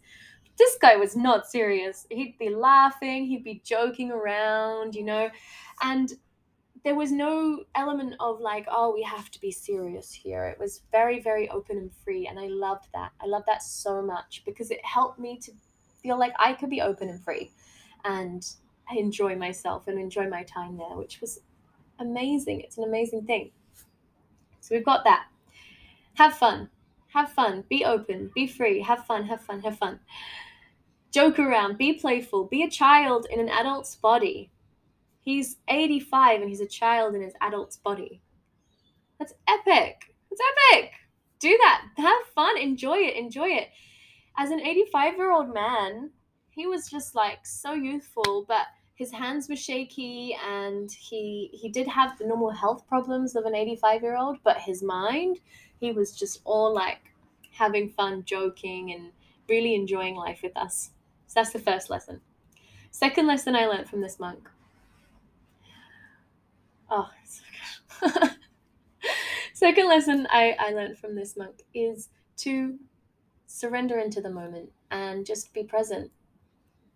This 0.56 0.78
guy 0.80 0.96
was 0.96 1.14
not 1.14 1.46
serious. 1.46 2.06
He'd 2.10 2.38
be 2.38 2.48
laughing, 2.48 3.26
he'd 3.26 3.44
be 3.44 3.60
joking 3.64 4.10
around, 4.10 4.94
you 4.94 5.04
know, 5.04 5.30
and 5.82 6.12
there 6.84 6.94
was 6.94 7.12
no 7.12 7.64
element 7.74 8.14
of 8.18 8.40
like, 8.40 8.66
oh, 8.68 8.92
we 8.92 9.02
have 9.02 9.30
to 9.30 9.40
be 9.40 9.52
serious 9.52 10.12
here. 10.12 10.46
It 10.46 10.58
was 10.58 10.82
very, 10.90 11.20
very 11.20 11.48
open 11.50 11.78
and 11.78 11.90
free. 12.02 12.26
And 12.26 12.38
I 12.38 12.48
loved 12.48 12.86
that. 12.92 13.12
I 13.22 13.26
loved 13.26 13.46
that 13.46 13.62
so 13.62 14.02
much 14.02 14.42
because 14.44 14.70
it 14.70 14.84
helped 14.84 15.18
me 15.18 15.38
to 15.42 15.52
feel 16.02 16.18
like 16.18 16.32
I 16.38 16.52
could 16.52 16.70
be 16.70 16.80
open 16.80 17.08
and 17.08 17.22
free 17.22 17.50
and 18.04 18.44
enjoy 18.96 19.36
myself 19.36 19.88
and 19.88 19.98
enjoy 19.98 20.28
my 20.28 20.42
time 20.42 20.76
there, 20.76 20.96
which 20.96 21.20
was 21.20 21.40
amazing. 21.98 22.60
It's 22.60 22.78
an 22.78 22.84
amazing 22.84 23.24
thing. 23.24 23.50
So 24.60 24.74
we've 24.74 24.84
got 24.84 25.04
that. 25.04 25.26
Have 26.14 26.34
fun. 26.34 26.68
Have 27.12 27.32
fun. 27.32 27.64
Be 27.68 27.84
open. 27.84 28.30
Be 28.34 28.46
free. 28.46 28.80
Have 28.82 29.06
fun. 29.06 29.24
Have 29.26 29.40
fun. 29.42 29.60
Have 29.60 29.78
fun. 29.78 30.00
Joke 31.10 31.38
around. 31.38 31.78
Be 31.78 31.92
playful. 31.94 32.44
Be 32.44 32.62
a 32.62 32.70
child 32.70 33.26
in 33.30 33.40
an 33.40 33.48
adult's 33.48 33.96
body. 33.96 34.50
He's 35.20 35.56
85 35.68 36.40
and 36.40 36.48
he's 36.48 36.60
a 36.60 36.66
child 36.66 37.14
in 37.14 37.22
his 37.22 37.34
adult's 37.40 37.76
body. 37.76 38.22
That's 39.18 39.34
epic. 39.46 40.14
It's 40.30 40.40
epic. 40.72 40.92
Do 41.38 41.56
that. 41.60 41.82
Have 41.96 42.22
fun. 42.34 42.58
Enjoy 42.58 42.96
it. 42.96 43.16
Enjoy 43.16 43.46
it. 43.46 43.68
As 44.36 44.50
an 44.50 44.60
85 44.60 45.16
year 45.16 45.32
old 45.32 45.52
man, 45.52 46.10
he 46.50 46.66
was 46.66 46.88
just 46.88 47.14
like 47.14 47.46
so 47.46 47.72
youthful, 47.72 48.44
but 48.46 48.66
his 48.94 49.12
hands 49.12 49.48
were 49.48 49.56
shaky 49.56 50.36
and 50.46 50.90
he 50.92 51.50
he 51.52 51.68
did 51.68 51.88
have 51.88 52.18
the 52.18 52.26
normal 52.26 52.50
health 52.50 52.86
problems 52.86 53.34
of 53.34 53.44
an 53.44 53.54
85 53.54 54.02
year 54.02 54.16
old 54.16 54.38
but 54.44 54.58
his 54.58 54.82
mind 54.82 55.40
he 55.80 55.90
was 55.90 56.16
just 56.16 56.40
all 56.44 56.72
like 56.72 57.12
having 57.52 57.88
fun 57.88 58.22
joking 58.24 58.92
and 58.92 59.10
really 59.48 59.74
enjoying 59.74 60.14
life 60.14 60.40
with 60.42 60.56
us. 60.56 60.90
So 61.26 61.40
that's 61.40 61.52
the 61.52 61.58
first 61.58 61.90
lesson. 61.90 62.20
Second 62.90 63.26
lesson 63.26 63.56
i 63.56 63.66
learned 63.66 63.88
from 63.88 64.02
this 64.02 64.20
monk. 64.20 64.48
Oh 66.90 67.10
second 69.54 69.88
lesson 69.88 70.28
I, 70.30 70.54
I 70.58 70.70
learned 70.72 70.98
from 70.98 71.14
this 71.14 71.36
monk 71.36 71.62
is 71.74 72.08
to 72.38 72.78
surrender 73.52 73.98
into 73.98 74.20
the 74.20 74.30
moment 74.30 74.70
and 74.90 75.26
just 75.26 75.52
be 75.52 75.62
present 75.62 76.10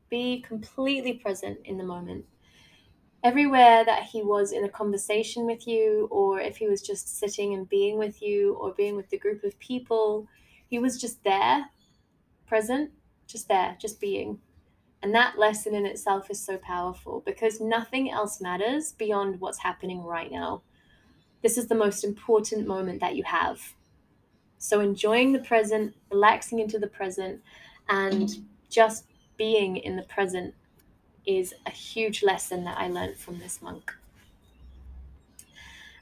be 0.09 0.41
completely 0.41 1.15
present 1.15 1.59
in 1.65 1.79
the 1.79 1.85
moment. 1.85 2.25
Everywhere 3.25 3.85
that 3.85 4.05
he 4.05 4.23
was 4.23 4.53
in 4.53 4.65
a 4.65 4.69
conversation 4.69 5.47
with 5.47 5.67
you, 5.67 6.07
or 6.11 6.41
if 6.41 6.59
he 6.59 6.69
was 6.69 6.81
just 6.81 7.19
sitting 7.19 7.55
and 7.55 7.69
being 7.69 7.99
with 7.99 8.23
you, 8.23 8.55
or 8.55 8.73
being 8.73 8.95
with 8.95 9.11
the 9.11 9.19
group 9.19 9.43
of 9.43 9.59
people, 9.59 10.29
he 10.69 10.79
was 10.79 11.01
just 11.01 11.25
there, 11.25 11.67
present, 12.47 12.91
just 13.27 13.49
there, 13.49 13.77
just 13.81 14.01
being. 14.01 14.39
And 15.03 15.15
that 15.15 15.39
lesson 15.39 15.75
in 15.75 15.87
itself 15.87 16.31
is 16.31 16.41
so 16.41 16.57
powerful 16.57 17.23
because 17.25 17.61
nothing 17.61 18.11
else 18.11 18.41
matters 18.41 18.93
beyond 18.93 19.41
what's 19.41 19.59
happening 19.59 20.03
right 20.03 20.31
now. 20.31 20.63
This 21.43 21.59
is 21.59 21.67
the 21.67 21.75
most 21.75 22.05
important 22.05 22.67
moment 22.67 23.01
that 23.01 23.17
you 23.17 23.25
have. 23.25 23.76
So, 24.67 24.81
enjoying 24.81 25.33
the 25.33 25.39
present, 25.39 25.95
relaxing 26.11 26.59
into 26.59 26.81
the 26.81 26.89
present, 26.89 27.41
and 27.89 28.29
just 28.69 29.05
being 29.37 29.77
in 29.77 29.95
the 29.95 30.03
present 30.03 30.55
is 31.25 31.55
a 31.67 31.71
huge 31.71 32.25
lesson 32.25 32.65
that 32.65 32.77
I 32.77 32.89
learned 32.89 33.17
from 33.17 33.39
this 33.39 33.63
monk. 33.63 33.95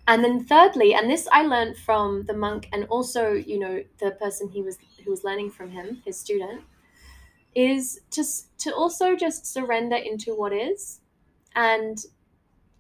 And 0.08 0.24
then 0.24 0.44
thirdly, 0.44 0.94
and 0.94 1.10
this 1.10 1.28
I 1.30 1.42
learned 1.42 1.76
from 1.76 2.22
the 2.22 2.32
monk 2.32 2.70
and 2.72 2.84
also, 2.84 3.32
you 3.32 3.58
know, 3.58 3.84
the 3.98 4.12
person 4.12 4.48
he 4.48 4.62
was 4.62 4.78
who 5.04 5.10
was 5.10 5.24
learning 5.24 5.50
from 5.50 5.70
him, 5.70 6.00
his 6.06 6.18
student, 6.18 6.62
is 7.54 8.00
just 8.10 8.56
to 8.60 8.74
also 8.74 9.14
just 9.14 9.44
surrender 9.44 9.96
into 9.96 10.34
what 10.34 10.54
is 10.54 11.00
and 11.54 11.98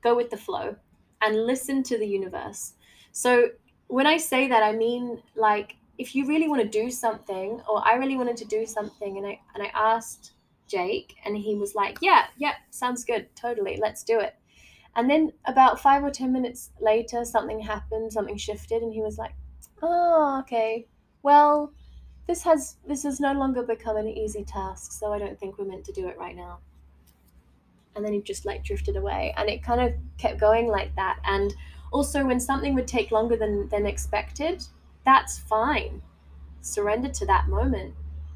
go 0.00 0.16
with 0.16 0.30
the 0.30 0.38
flow 0.38 0.76
and 1.20 1.44
listen 1.44 1.82
to 1.82 1.98
the 1.98 2.06
universe. 2.06 2.72
So 3.12 3.50
when 3.88 4.06
I 4.06 4.16
say 4.16 4.48
that, 4.48 4.62
I 4.62 4.72
mean 4.72 5.22
like 5.34 5.76
if 5.98 6.14
you 6.14 6.26
really 6.26 6.48
want 6.48 6.62
to 6.62 6.68
do 6.68 6.90
something, 6.90 7.60
or 7.68 7.86
I 7.86 7.94
really 7.94 8.16
wanted 8.16 8.36
to 8.38 8.44
do 8.44 8.66
something, 8.66 9.16
and 9.16 9.26
I 9.26 9.40
and 9.54 9.62
I 9.62 9.70
asked 9.74 10.32
Jake, 10.66 11.16
and 11.24 11.36
he 11.36 11.54
was 11.54 11.74
like, 11.74 11.98
Yeah, 12.00 12.26
yeah, 12.36 12.54
sounds 12.70 13.04
good, 13.04 13.28
totally, 13.36 13.78
let's 13.80 14.02
do 14.02 14.18
it. 14.20 14.34
And 14.96 15.10
then 15.10 15.32
about 15.46 15.80
five 15.80 16.04
or 16.04 16.10
10 16.10 16.32
minutes 16.32 16.70
later, 16.80 17.24
something 17.24 17.58
happened, 17.60 18.12
something 18.12 18.36
shifted, 18.36 18.82
and 18.82 18.92
he 18.92 19.02
was 19.02 19.18
like, 19.18 19.34
Oh, 19.82 20.40
okay, 20.40 20.86
well, 21.22 21.72
this 22.26 22.42
has 22.42 22.76
this 22.86 23.02
has 23.02 23.20
no 23.20 23.32
longer 23.32 23.62
become 23.62 23.96
an 23.96 24.08
easy 24.08 24.44
task, 24.44 24.92
so 24.92 25.12
I 25.12 25.18
don't 25.18 25.38
think 25.38 25.58
we're 25.58 25.66
meant 25.66 25.84
to 25.84 25.92
do 25.92 26.08
it 26.08 26.18
right 26.18 26.36
now. 26.36 26.58
And 27.96 28.04
then 28.04 28.12
he 28.12 28.20
just 28.20 28.44
like 28.44 28.64
drifted 28.64 28.96
away, 28.96 29.32
and 29.36 29.48
it 29.48 29.62
kind 29.62 29.80
of 29.80 29.92
kept 30.18 30.40
going 30.40 30.66
like 30.66 30.94
that. 30.96 31.20
And 31.24 31.54
also, 31.94 32.26
when 32.26 32.40
something 32.40 32.74
would 32.74 32.88
take 32.88 33.10
longer 33.10 33.36
than 33.36 33.68
than 33.70 33.86
expected, 33.86 34.62
that's 35.04 35.38
fine. 35.38 36.02
Surrender 36.60 37.08
to 37.10 37.26
that 37.26 37.48
moment, 37.48 37.94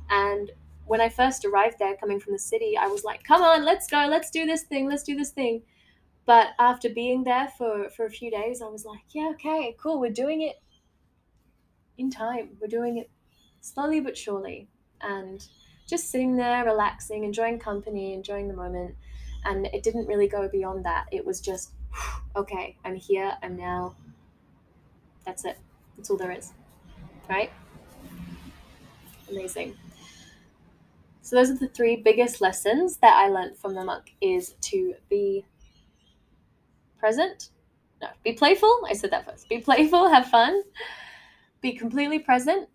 and 0.08 0.52
when 0.86 1.00
I 1.02 1.10
first 1.10 1.44
arrived 1.44 1.78
there, 1.78 1.96
coming 1.96 2.18
from 2.18 2.32
the 2.32 2.38
city, 2.38 2.76
I 2.76 2.86
was 2.86 3.04
like, 3.04 3.22
come 3.22 3.42
on, 3.42 3.64
let's 3.64 3.86
go, 3.86 4.06
let's 4.08 4.30
do 4.30 4.46
this 4.46 4.62
thing, 4.62 4.88
let's 4.88 5.02
do 5.02 5.14
this 5.14 5.30
thing. 5.30 5.62
But 6.24 6.48
after 6.58 6.88
being 6.88 7.24
there 7.24 7.48
for, 7.58 7.90
for 7.90 8.06
a 8.06 8.10
few 8.10 8.30
days, 8.30 8.62
I 8.62 8.68
was 8.68 8.84
like, 8.84 9.02
yeah, 9.10 9.30
okay, 9.34 9.76
cool, 9.80 10.00
we're 10.00 10.10
doing 10.10 10.42
it 10.42 10.56
in 11.98 12.10
time. 12.10 12.56
We're 12.60 12.68
doing 12.68 12.98
it 12.98 13.10
slowly 13.60 14.00
but 14.00 14.16
surely. 14.16 14.68
And 15.00 15.46
just 15.86 16.10
sitting 16.10 16.36
there, 16.36 16.64
relaxing, 16.64 17.24
enjoying 17.24 17.58
company, 17.58 18.14
enjoying 18.14 18.48
the 18.48 18.54
moment. 18.54 18.94
And 19.44 19.66
it 19.66 19.82
didn't 19.82 20.06
really 20.06 20.28
go 20.28 20.48
beyond 20.48 20.84
that. 20.84 21.06
It 21.12 21.24
was 21.24 21.40
just, 21.40 21.72
okay, 22.36 22.76
I'm 22.84 22.94
here, 22.94 23.32
I'm 23.42 23.56
now. 23.56 23.94
That's 25.24 25.44
it. 25.44 25.58
That's 25.96 26.10
all 26.10 26.16
there 26.16 26.32
is. 26.32 26.52
Right? 27.28 27.50
Amazing. 29.30 29.76
So 31.22 31.36
those 31.36 31.50
are 31.50 31.56
the 31.56 31.68
three 31.68 31.96
biggest 31.96 32.40
lessons 32.40 32.96
that 32.98 33.14
I 33.14 33.28
learned 33.28 33.58
from 33.58 33.74
the 33.74 33.84
monk 33.84 34.14
is 34.22 34.54
to 34.62 34.94
be 35.10 35.44
present. 36.98 37.50
No, 38.00 38.08
be 38.24 38.32
playful. 38.32 38.80
I 38.88 38.94
said 38.94 39.10
that 39.10 39.26
first. 39.26 39.48
Be 39.48 39.58
playful, 39.58 40.08
have 40.12 40.28
fun, 40.28 40.62
be 41.60 41.72
completely 41.72 42.18
present, 42.18 42.68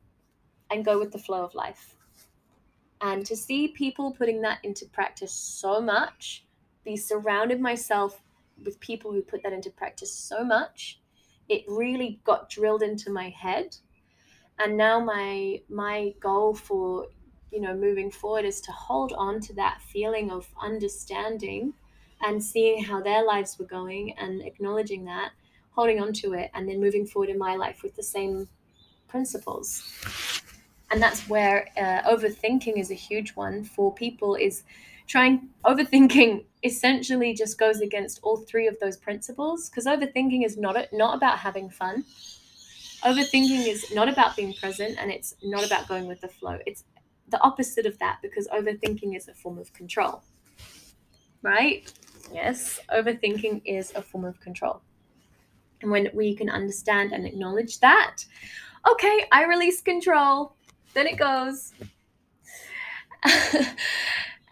and 0.69 0.85
go 0.85 0.99
with 0.99 1.11
the 1.11 1.17
flow 1.17 1.43
of 1.43 1.55
life. 1.55 1.95
And 3.01 3.25
to 3.25 3.35
see 3.35 3.69
people 3.69 4.11
putting 4.11 4.41
that 4.41 4.59
into 4.63 4.85
practice 4.85 5.33
so 5.33 5.81
much, 5.81 6.45
be 6.85 6.95
surrounded 6.95 7.59
myself 7.59 8.21
with 8.63 8.79
people 8.79 9.11
who 9.11 9.21
put 9.21 9.43
that 9.43 9.53
into 9.53 9.69
practice 9.69 10.13
so 10.13 10.43
much, 10.43 10.99
it 11.49 11.63
really 11.67 12.19
got 12.23 12.49
drilled 12.49 12.83
into 12.83 13.11
my 13.11 13.29
head. 13.29 13.75
And 14.59 14.77
now 14.77 14.99
my 14.99 15.61
my 15.69 16.13
goal 16.19 16.53
for 16.53 17.07
you 17.51 17.61
know 17.61 17.75
moving 17.75 18.11
forward 18.11 18.45
is 18.45 18.61
to 18.61 18.71
hold 18.71 19.13
on 19.13 19.39
to 19.41 19.53
that 19.53 19.81
feeling 19.81 20.31
of 20.31 20.47
understanding 20.61 21.73
and 22.21 22.43
seeing 22.43 22.83
how 22.83 23.01
their 23.01 23.25
lives 23.25 23.57
were 23.59 23.65
going 23.65 24.13
and 24.17 24.41
acknowledging 24.41 25.05
that 25.05 25.31
holding 25.71 25.99
on 25.99 26.13
to 26.13 26.33
it 26.33 26.49
and 26.53 26.69
then 26.69 26.79
moving 26.79 27.05
forward 27.05 27.29
in 27.29 27.37
my 27.37 27.55
life 27.55 27.81
with 27.83 27.95
the 27.95 28.03
same 28.03 28.47
principles 29.07 30.41
and 30.93 31.01
that's 31.01 31.27
where 31.27 31.67
uh, 31.75 32.09
overthinking 32.09 32.77
is 32.77 32.91
a 32.91 32.95
huge 32.95 33.31
one 33.31 33.63
for 33.63 33.93
people 33.93 34.35
is 34.35 34.63
trying 35.07 35.49
overthinking 35.65 36.45
essentially 36.63 37.33
just 37.33 37.57
goes 37.57 37.81
against 37.81 38.21
all 38.23 38.37
three 38.37 38.67
of 38.67 38.79
those 38.79 38.95
principles 38.95 39.69
because 39.69 39.85
overthinking 39.85 40.45
is 40.45 40.55
not 40.57 40.77
not 40.93 41.17
about 41.17 41.37
having 41.37 41.69
fun 41.69 42.05
overthinking 43.03 43.67
is 43.67 43.93
not 43.93 44.07
about 44.07 44.35
being 44.37 44.53
present 44.53 44.97
and 44.97 45.11
it's 45.11 45.35
not 45.43 45.65
about 45.65 45.85
going 45.89 46.07
with 46.07 46.21
the 46.21 46.27
flow 46.29 46.57
it's 46.65 46.85
the 47.33 47.41
opposite 47.41 47.85
of 47.87 47.97
that 47.97 48.19
because 48.21 48.47
overthinking 48.49 49.17
is 49.17 49.27
a 49.27 49.33
form 49.33 49.57
of 49.57 49.73
control. 49.73 50.21
Right? 51.41 51.91
Yes, 52.31 52.79
overthinking 52.93 53.63
is 53.65 53.91
a 53.95 54.01
form 54.01 54.23
of 54.23 54.39
control. 54.39 54.81
And 55.81 55.91
when 55.91 56.09
we 56.13 56.35
can 56.35 56.49
understand 56.49 57.11
and 57.11 57.25
acknowledge 57.25 57.79
that, 57.79 58.17
okay, 58.89 59.25
I 59.31 59.45
release 59.45 59.81
control, 59.81 60.55
then 60.93 61.07
it 61.07 61.17
goes. 61.17 61.73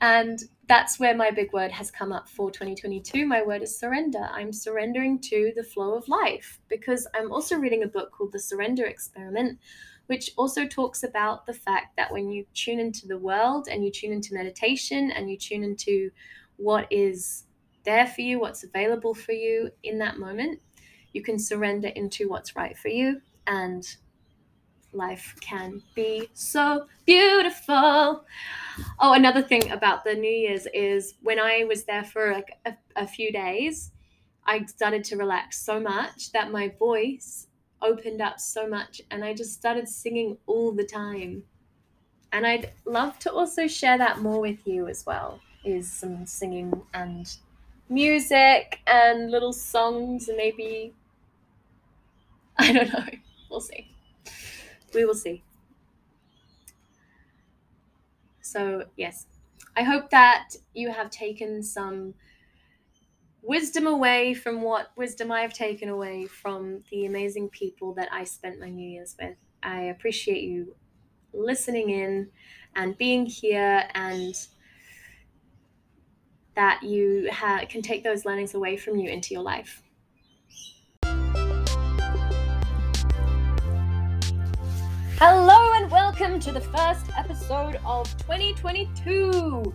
and 0.01 0.39
that's 0.67 0.99
where 0.99 1.15
my 1.15 1.31
big 1.31 1.51
word 1.51 1.71
has 1.71 1.91
come 1.91 2.11
up 2.11 2.29
for 2.29 2.49
2022. 2.49 3.25
My 3.25 3.41
word 3.43 3.61
is 3.61 3.77
surrender. 3.77 4.29
I'm 4.31 4.53
surrendering 4.53 5.19
to 5.19 5.51
the 5.55 5.63
flow 5.63 5.95
of 5.95 6.07
life 6.07 6.59
because 6.69 7.07
I'm 7.13 7.31
also 7.31 7.57
reading 7.57 7.83
a 7.83 7.87
book 7.87 8.11
called 8.11 8.31
The 8.31 8.39
Surrender 8.39 8.85
Experiment, 8.85 9.59
which 10.07 10.31
also 10.37 10.65
talks 10.65 11.03
about 11.03 11.45
the 11.45 11.53
fact 11.53 11.97
that 11.97 12.11
when 12.11 12.29
you 12.29 12.45
tune 12.53 12.79
into 12.79 13.07
the 13.07 13.17
world 13.17 13.67
and 13.69 13.83
you 13.83 13.91
tune 13.91 14.13
into 14.13 14.33
meditation 14.33 15.11
and 15.11 15.29
you 15.29 15.37
tune 15.37 15.63
into 15.63 16.09
what 16.55 16.87
is 16.89 17.43
there 17.83 18.07
for 18.07 18.21
you, 18.21 18.39
what's 18.39 18.63
available 18.63 19.13
for 19.13 19.33
you 19.33 19.71
in 19.83 19.99
that 19.99 20.19
moment, 20.19 20.61
you 21.13 21.21
can 21.21 21.37
surrender 21.37 21.89
into 21.89 22.29
what's 22.29 22.55
right 22.55 22.77
for 22.77 22.87
you 22.87 23.21
and 23.47 23.97
life 24.93 25.35
can 25.41 25.81
be 25.95 26.29
so 26.33 26.85
beautiful. 27.05 28.25
Oh, 28.99 29.13
another 29.13 29.41
thing 29.41 29.71
about 29.71 30.03
the 30.03 30.13
New 30.13 30.29
Year's 30.29 30.67
is 30.73 31.15
when 31.21 31.39
I 31.39 31.63
was 31.65 31.83
there 31.83 32.03
for 32.03 32.33
like 32.33 32.51
a, 32.65 32.73
a 32.95 33.07
few 33.07 33.31
days, 33.31 33.91
I 34.45 34.65
started 34.65 35.03
to 35.05 35.17
relax 35.17 35.59
so 35.63 35.79
much 35.79 36.31
that 36.31 36.51
my 36.51 36.69
voice 36.79 37.47
opened 37.81 38.21
up 38.21 38.39
so 38.39 38.67
much 38.67 39.01
and 39.11 39.23
I 39.23 39.33
just 39.33 39.53
started 39.53 39.87
singing 39.87 40.37
all 40.45 40.71
the 40.71 40.83
time. 40.83 41.43
And 42.31 42.45
I'd 42.45 42.71
love 42.85 43.19
to 43.19 43.31
also 43.31 43.67
share 43.67 43.97
that 43.97 44.19
more 44.19 44.39
with 44.39 44.65
you 44.65 44.87
as 44.87 45.05
well 45.05 45.41
is 45.63 45.91
some 45.91 46.25
singing 46.25 46.81
and 46.93 47.27
music 47.89 48.79
and 48.87 49.29
little 49.29 49.53
songs 49.53 50.27
and 50.29 50.37
maybe 50.37 50.93
I 52.57 52.71
don't 52.71 52.93
know. 52.93 53.05
We'll 53.49 53.61
see. 53.61 53.91
We 54.93 55.05
will 55.05 55.13
see. 55.13 55.43
So, 58.41 58.85
yes. 58.97 59.27
I 59.75 59.83
hope 59.83 60.09
that 60.09 60.49
you 60.73 60.91
have 60.91 61.09
taken 61.09 61.63
some 61.63 62.13
wisdom 63.41 63.87
away 63.87 64.33
from 64.33 64.61
what 64.61 64.91
wisdom 64.95 65.31
I've 65.31 65.53
taken 65.53 65.89
away 65.89 66.25
from 66.25 66.83
the 66.91 67.05
amazing 67.05 67.49
people 67.49 67.93
that 67.95 68.09
I 68.11 68.23
spent 68.23 68.59
my 68.59 68.69
New 68.69 68.87
Year's 68.87 69.15
with. 69.19 69.37
I 69.63 69.83
appreciate 69.83 70.43
you 70.43 70.75
listening 71.33 71.89
in 71.89 72.29
and 72.75 72.97
being 72.97 73.25
here 73.25 73.87
and 73.93 74.35
that 76.55 76.83
you 76.83 77.29
ha- 77.31 77.65
can 77.69 77.81
take 77.81 78.03
those 78.03 78.25
learnings 78.25 78.53
away 78.53 78.77
from 78.77 78.97
you 78.97 79.09
into 79.09 79.33
your 79.33 79.43
life. 79.43 79.81
Hello 85.23 85.73
and 85.73 85.91
welcome 85.91 86.39
to 86.39 86.51
the 86.51 86.59
first 86.59 87.05
episode 87.15 87.79
of 87.85 88.09
2022 88.17 89.71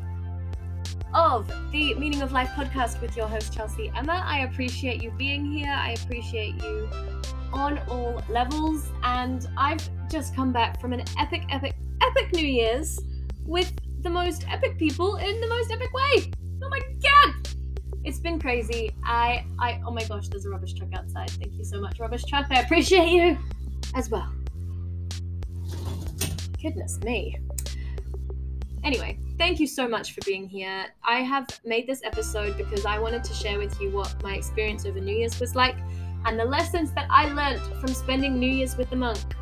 of 1.15 1.47
the 1.71 1.95
Meaning 1.95 2.23
of 2.23 2.33
Life 2.33 2.49
podcast 2.49 3.01
with 3.01 3.17
your 3.17 3.29
host, 3.29 3.53
Chelsea 3.53 3.93
Emma. 3.95 4.25
I 4.27 4.41
appreciate 4.41 5.01
you 5.01 5.13
being 5.13 5.45
here. 5.45 5.71
I 5.71 5.93
appreciate 5.93 6.61
you 6.61 6.91
on 7.53 7.79
all 7.89 8.21
levels. 8.29 8.89
And 9.05 9.49
I've 9.57 9.89
just 10.11 10.35
come 10.35 10.53
back 10.53 10.81
from 10.81 10.93
an 10.93 11.05
epic, 11.17 11.45
epic, 11.49 11.77
epic 12.03 12.33
New 12.33 12.45
Year's 12.45 12.99
with 13.45 13.73
the 14.03 14.11
most 14.11 14.45
epic 14.51 14.77
people 14.77 15.15
in 15.15 15.41
the 15.41 15.47
most 15.47 15.71
epic 15.71 15.93
way. 15.93 16.33
Oh 16.61 16.69
my 16.69 16.81
god! 17.01 17.51
It's 18.03 18.19
been 18.19 18.41
crazy. 18.41 18.91
I, 19.05 19.47
I, 19.61 19.81
oh 19.87 19.93
my 19.93 20.03
gosh, 20.07 20.27
there's 20.27 20.45
a 20.45 20.51
rubbish 20.51 20.75
truck 20.75 20.93
outside. 20.95 21.31
Thank 21.31 21.55
you 21.55 21.63
so 21.63 21.81
much, 21.81 22.01
rubbish 22.01 22.25
truck. 22.25 22.47
I 22.51 22.63
appreciate 22.63 23.11
you 23.11 23.39
as 23.95 24.11
well. 24.11 24.36
Goodness 26.67 26.99
me. 27.05 27.39
Anyway, 28.83 29.21
thank 29.39 29.61
you 29.61 29.69
so 29.69 29.87
much 29.87 30.15
for 30.15 30.21
being 30.27 30.49
here. 30.49 30.87
I 31.05 31.21
have 31.21 31.47
made 31.65 31.87
this 31.87 32.01
episode 32.03 32.57
because 32.57 32.85
I 32.85 32.99
wanted 32.99 33.23
to 33.23 33.33
share 33.35 33.57
with 33.57 33.81
you 33.81 33.93
what 33.93 34.21
my 34.21 34.35
experience 34.35 34.85
over 34.85 34.99
New 34.99 35.15
Year's 35.15 35.39
was 35.39 35.55
like 35.55 35.77
and 36.25 36.37
the 36.37 36.45
lessons 36.45 36.91
that 36.95 37.07
I 37.09 37.33
learned 37.33 37.63
from 37.81 37.95
spending 37.95 38.41
New 38.41 38.51
Year's 38.51 38.77
with 38.77 38.91
the 38.91 38.97
monk, 38.97 39.37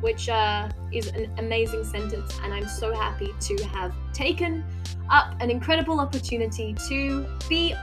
which 0.00 0.28
uh, 0.28 0.68
is 0.92 1.08
an 1.08 1.32
amazing 1.36 1.82
sentence. 1.82 2.38
And 2.44 2.54
I'm 2.54 2.68
so 2.68 2.94
happy 2.94 3.34
to 3.36 3.64
have 3.64 3.92
taken 4.12 4.64
up 5.10 5.34
an 5.40 5.50
incredible 5.50 5.98
opportunity 5.98 6.74
to 6.88 7.26
be 7.48 7.74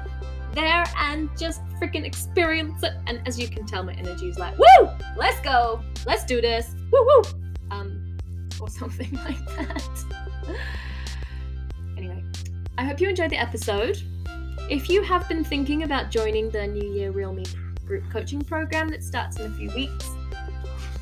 there 0.54 0.86
and 1.00 1.30
just 1.38 1.66
freaking 1.82 2.06
experience 2.06 2.82
it. 2.82 2.94
And 3.08 3.22
as 3.28 3.38
you 3.38 3.50
can 3.50 3.66
tell, 3.66 3.84
my 3.84 3.94
energy 3.96 4.30
is 4.30 4.40
like, 4.40 4.58
woo, 4.58 4.90
let's 5.18 5.42
go, 5.42 5.84
let's 6.06 6.24
do 6.24 6.40
this, 6.40 6.76
woo 6.94 7.06
woo, 7.06 7.22
um, 7.72 7.95
or 8.66 8.70
something 8.70 9.12
like 9.26 9.46
that. 9.58 10.06
anyway, 11.98 12.24
I 12.78 12.84
hope 12.84 13.00
you 13.00 13.10
enjoyed 13.10 13.30
the 13.30 13.38
episode. 13.38 14.02
If 14.70 14.90
you 14.90 15.04
have 15.04 15.30
been 15.30 15.44
thinking 15.44 15.84
about 15.84 16.10
joining 16.10 16.50
the 16.50 16.66
New 16.66 16.92
Year 16.92 17.12
Real 17.12 17.32
Me 17.32 17.44
group 17.86 18.04
coaching 18.12 18.42
program 18.42 18.90
that 18.90 19.04
starts 19.04 19.40
in 19.40 19.52
a 19.52 19.56
few 19.56 19.70
weeks, 19.76 20.10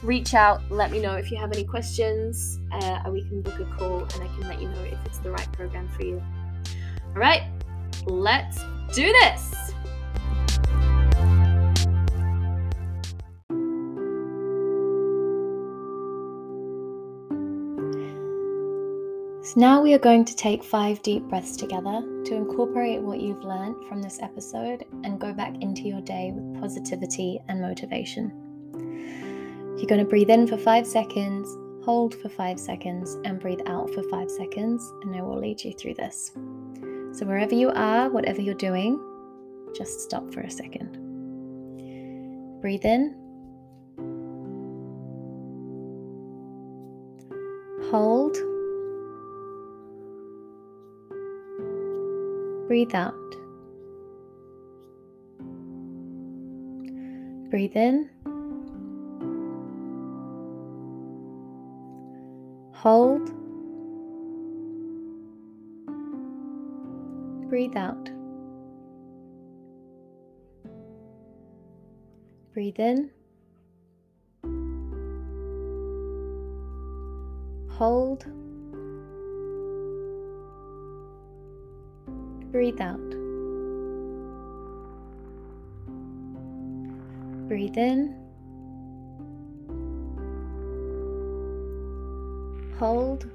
reach 0.01 0.33
out, 0.33 0.61
let 0.69 0.91
me 0.91 0.99
know 0.99 1.15
if 1.15 1.31
you 1.31 1.37
have 1.37 1.53
any 1.53 1.63
questions, 1.63 2.59
uh, 2.73 2.99
we 3.09 3.23
can 3.23 3.41
book 3.41 3.57
a 3.59 3.65
call 3.65 4.01
and 4.01 4.23
I 4.23 4.27
can 4.27 4.41
let 4.41 4.61
you 4.61 4.67
know 4.67 4.81
if 4.81 4.99
it's 5.05 5.19
the 5.19 5.31
right 5.31 5.49
program 5.53 5.87
for 5.89 6.03
you. 6.03 6.21
All 7.15 7.21
right, 7.21 7.43
let's 8.05 8.59
do 8.93 9.13
this. 9.21 9.53
Now 19.55 19.83
we 19.83 19.93
are 19.93 19.99
going 19.99 20.25
to 20.25 20.35
take 20.35 20.63
five 20.63 21.03
deep 21.03 21.21
breaths 21.25 21.55
together 21.55 22.01
to 22.25 22.33
incorporate 22.33 22.99
what 22.99 23.19
you've 23.19 23.43
learned 23.43 23.87
from 23.87 24.01
this 24.01 24.19
episode 24.19 24.83
and 25.03 25.21
go 25.21 25.31
back 25.31 25.53
into 25.61 25.83
your 25.83 26.01
day 26.01 26.31
with 26.33 26.59
positivity 26.59 27.39
and 27.47 27.61
motivation. 27.61 28.31
You're 29.77 29.85
going 29.85 30.03
to 30.03 30.09
breathe 30.09 30.31
in 30.31 30.47
for 30.47 30.57
five 30.57 30.87
seconds, 30.87 31.47
hold 31.85 32.15
for 32.15 32.29
five 32.29 32.59
seconds, 32.59 33.15
and 33.25 33.39
breathe 33.39 33.61
out 33.67 33.93
for 33.93 34.01
five 34.09 34.31
seconds, 34.31 34.91
and 35.03 35.15
I 35.15 35.21
will 35.21 35.39
lead 35.39 35.63
you 35.63 35.73
through 35.73 35.95
this. 35.95 36.31
So, 37.11 37.27
wherever 37.27 37.53
you 37.53 37.69
are, 37.69 38.09
whatever 38.09 38.41
you're 38.41 38.55
doing, 38.55 38.99
just 39.75 40.01
stop 40.01 40.33
for 40.33 40.41
a 40.41 40.49
second. 40.49 40.97
Breathe 42.59 42.85
in. 42.85 43.15
Hold. 47.91 48.35
Breathe 52.67 52.95
out. 52.95 53.13
Breathe 57.49 57.75
in. 57.75 58.09
Hold. 62.73 63.31
Breathe 67.49 67.77
out. 67.77 68.09
Breathe 72.53 72.79
in. 72.79 73.11
Hold. 77.69 78.25
Breathe 82.63 82.79
out. 82.79 83.09
Breathe 87.49 87.77
in. 87.77 88.15
Hold. 92.79 93.29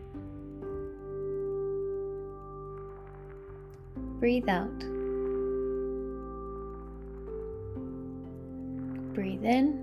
Breathe 4.18 4.48
out. 4.48 4.78
Breathe 9.12 9.44
in. 9.44 9.76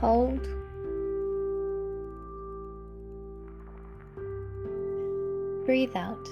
Hold. 0.00 0.63
Breathe 5.74 5.96
out. 5.96 6.28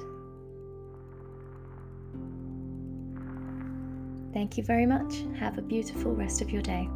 Thank 4.33 4.57
you 4.57 4.63
very 4.63 4.87
much. 4.87 5.25
Have 5.37 5.59
a 5.59 5.63
beautiful 5.63 6.15
rest 6.15 6.43
of 6.43 6.51
your 6.51 6.63
day. 6.63 6.89